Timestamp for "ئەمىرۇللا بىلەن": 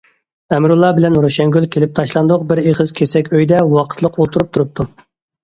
0.55-1.17